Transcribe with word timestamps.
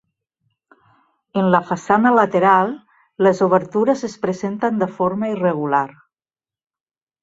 En 1.41 1.49
la 1.55 1.59
façana 1.67 2.13
lateral, 2.21 2.73
les 3.29 3.45
obertures 3.51 4.05
es 4.11 4.19
presenten 4.27 4.85
de 4.85 4.93
forma 4.99 5.35
irregular. 5.39 5.87